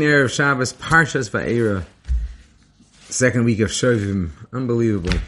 [0.00, 1.84] Year of Shabbos, Parshas Va'era.
[3.08, 4.30] Second week of Shovim.
[4.52, 5.18] Unbelievable.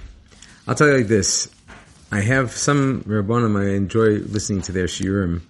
[0.66, 1.48] I'll tell you like this.
[2.10, 5.42] I have some Rabbanim I enjoy listening to their shiurim.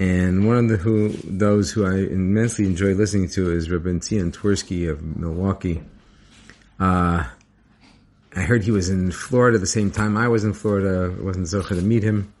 [0.00, 4.32] And one of the who, those who I immensely enjoy listening to is Rabbi Tian
[4.32, 5.82] Twersky of Milwaukee.
[6.78, 7.24] Uh,
[8.36, 11.14] I heard he was in Florida the same time I was in Florida.
[11.18, 12.32] I wasn't so to meet him.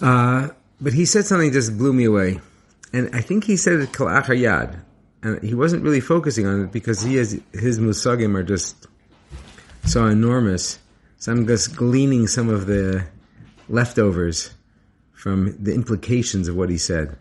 [0.00, 0.48] Uh,
[0.80, 2.40] but he said something that just blew me away.
[2.92, 4.80] And I think he said it Kalachar Yad.
[5.22, 8.86] And he wasn't really focusing on it because he has, his musagim are just
[9.84, 10.78] so enormous.
[11.18, 13.06] So I'm just gleaning some of the
[13.68, 14.54] leftovers
[15.12, 17.16] from the implications of what he said.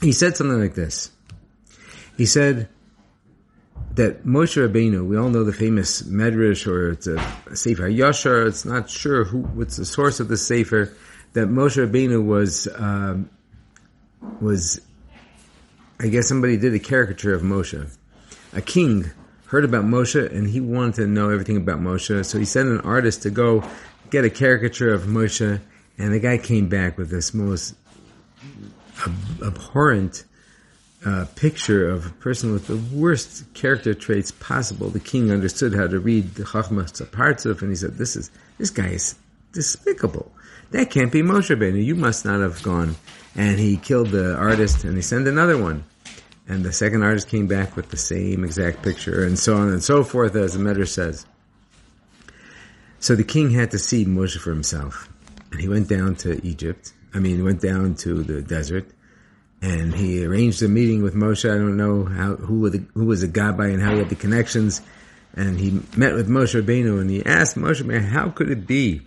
[0.00, 1.10] He said something like this.
[2.16, 2.68] He said
[3.94, 8.46] that Moshe Rabbeinu, we all know the famous Medrash, or it's a, a Sefer Yashar,
[8.46, 10.92] it's not sure who, what's the source of the Sefer,
[11.32, 13.30] that Moshe Rabbeinu was, um,
[14.40, 14.80] was,
[16.00, 17.96] I guess somebody did a caricature of Moshe.
[18.52, 19.10] A king
[19.46, 22.80] heard about Moshe and he wanted to know everything about Moshe, so he sent an
[22.80, 23.62] artist to go
[24.10, 25.60] get a caricature of Moshe,
[25.98, 27.74] and the guy came back with this most
[29.04, 30.24] ab- abhorrent
[31.04, 34.88] uh, picture of a person with the worst character traits possible.
[34.88, 38.70] The king understood how to read the Chachmas Partzuf, and he said, "This is this
[38.70, 39.14] guy is
[39.54, 40.30] despicable.
[40.72, 41.82] That can't be Moshe Rabbeinu.
[41.82, 42.96] You must not have gone."
[43.34, 45.84] And he killed the artist, and he sent another one.
[46.46, 49.82] And the second artist came back with the same exact picture, and so on and
[49.82, 51.24] so forth, as the Medrash says.
[53.00, 55.08] So the king had to see Moshe for himself,
[55.50, 56.92] and he went down to Egypt.
[57.14, 58.86] I mean, he went down to the desert,
[59.62, 61.48] and he arranged a meeting with Moshe.
[61.50, 64.14] I don't know how who, the, who was a gabbai and how he had the
[64.16, 64.82] connections.
[65.36, 69.02] And he met with Moshe Rabbeinu, and he asked Moshe man, "How could it be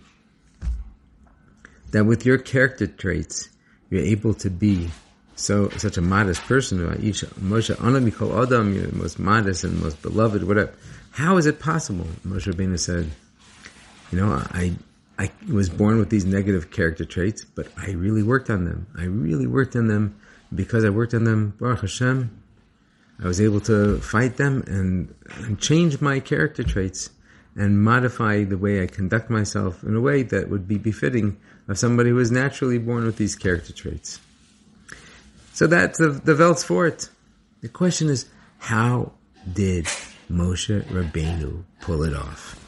[1.90, 3.48] that with your character traits,
[3.90, 4.90] you're able to be
[5.36, 6.78] so such a modest person?
[6.78, 10.44] Moshe Anamikol Adam, you're the most modest and most beloved.
[10.44, 10.72] Whatever.
[11.12, 13.10] How is it possible?" Moshe Rabbeinu said,
[14.10, 14.76] "You know, I."
[15.20, 18.86] I was born with these negative character traits, but I really worked on them.
[18.96, 20.14] I really worked on them
[20.54, 22.30] because I worked on them, Baruch Hashem,
[23.22, 25.12] I was able to fight them and,
[25.44, 27.10] and change my character traits
[27.56, 31.36] and modify the way I conduct myself in a way that would be befitting
[31.66, 34.20] of somebody who is naturally born with these character traits.
[35.52, 37.08] So that's the, the Welt's for it.
[37.60, 38.26] The question is,
[38.58, 39.12] how
[39.52, 39.86] did
[40.30, 42.64] Moshe Rabbeinu pull it off?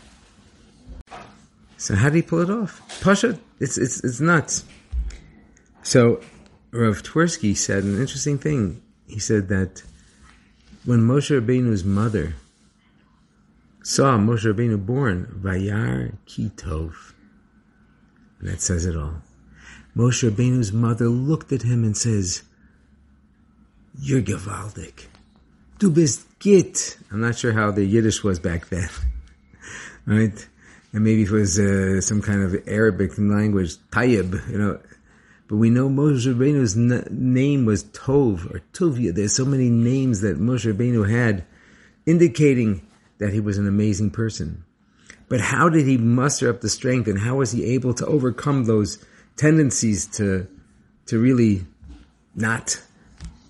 [1.77, 3.01] So how did he pull it off?
[3.01, 4.65] Pasha, it's, it's, it's nuts.
[5.83, 6.21] So
[6.73, 8.83] Rav Twersky said an interesting thing.
[9.07, 9.83] He said that
[10.85, 12.35] when Moshe Rabbeinu's mother
[13.83, 17.13] saw Moshe Rabbeinu born, Vayar Kitov,
[18.41, 19.23] that says it all.
[19.97, 22.43] Moshe Rabbeinu's mother looked at him and says,
[23.99, 25.07] "You're Gavaldik.
[25.79, 28.89] Du bist git." I'm not sure how the Yiddish was back then,
[30.07, 30.47] right?
[30.93, 34.81] And maybe it was uh, some kind of Arabic language, Tayyib, you know.
[35.49, 39.13] But we know Moshe Rabbeinu's n- name was Tov or Tovia.
[39.13, 41.45] There's so many names that Moshe Rabbeinu had,
[42.07, 42.87] indicating
[43.21, 44.65] that he was an amazing person.
[45.29, 48.65] But how did he muster up the strength, and how was he able to overcome
[48.65, 48.99] those
[49.37, 50.49] tendencies to
[51.07, 51.65] to really
[52.35, 52.83] not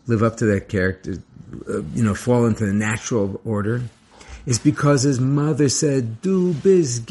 [0.07, 1.17] live up to that character,
[1.69, 3.83] uh, you know, fall into the natural order?
[4.45, 7.11] Is because his mother said, "Du bist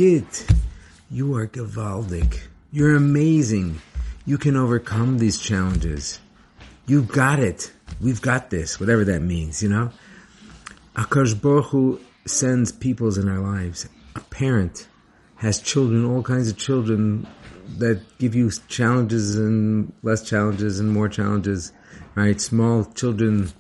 [1.09, 2.40] you are gewaldig,
[2.72, 3.81] you're amazing."
[4.26, 6.20] You can overcome these challenges.
[6.86, 7.72] You've got it.
[8.00, 9.90] We've got this, whatever that means, you know?
[10.96, 11.34] Akash
[12.25, 13.88] sends peoples in our lives.
[14.16, 14.88] A parent
[15.38, 17.28] has children, all kinds of children
[17.78, 21.72] that give you challenges and less challenges and more challenges,
[22.16, 22.41] right?
[22.41, 23.52] Small children,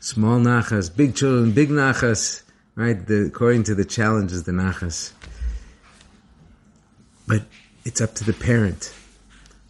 [0.00, 2.42] small nachas, big children, big nachas,
[2.74, 3.06] right?
[3.06, 5.12] The, according to the challenges, the nachas.
[7.26, 7.42] But
[7.84, 8.94] it's up to the parent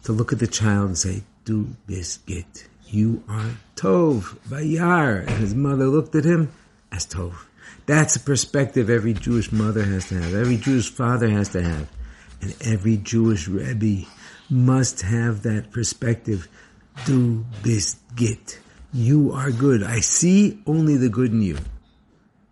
[0.03, 2.67] to look at the child and say, Du bist git.
[2.87, 5.21] You are Tov, Vayar.
[5.27, 6.53] And his mother looked at him
[6.91, 7.33] as Tov.
[7.85, 11.89] That's a perspective every Jewish mother has to have, every Jewish father has to have,
[12.41, 14.07] and every Jewish Rebbe
[14.49, 16.47] must have that perspective.
[17.05, 18.59] Do bist git.
[18.93, 19.83] You are good.
[19.83, 21.57] I see only the good in you.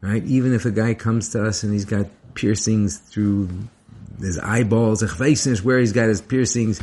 [0.02, 0.24] Right?
[0.24, 3.50] Even if a guy comes to us and he's got piercings through
[4.20, 5.04] his eyeballs,
[5.64, 6.80] where he's got his piercings,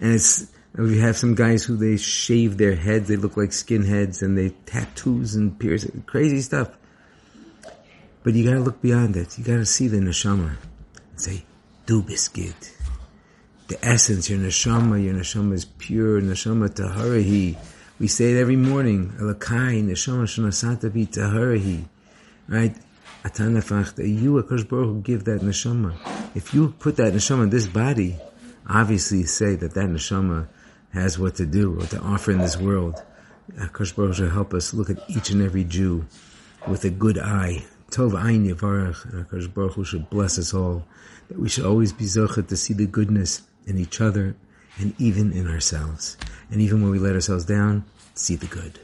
[0.00, 4.22] and it's we have some guys who they shave their heads, they look like skinheads,
[4.22, 6.70] and they tattoos and piercing, crazy stuff.
[8.22, 9.38] But you gotta look beyond it.
[9.38, 10.56] You gotta see the neshama
[11.10, 11.44] and say,
[11.86, 12.72] "Du bist git."
[13.68, 16.20] The essence, your neshama, your neshama is pure.
[16.20, 17.56] Neshama taharahi.
[17.98, 19.12] We say it every morning.
[19.18, 21.84] Elakai neshama shanasata taharahi.
[22.48, 22.76] Right?
[23.24, 25.94] Atanafach that you, Akash Baruch give that neshama.
[26.34, 28.16] If you put that neshama in this body,
[28.66, 30.48] obviously say that that neshama
[30.92, 33.02] has what to do, what to offer in this world.
[33.56, 36.06] Akash Baruch help us look at each and every Jew
[36.66, 37.64] with a good eye.
[37.90, 40.86] Tov Ayin Yavarach, and Akash Baruch Hu should bless us all,
[41.28, 44.36] that we should always be zochet to see the goodness in each other
[44.78, 46.16] and even in ourselves.
[46.50, 47.84] And even when we let ourselves down,
[48.14, 48.78] see the good.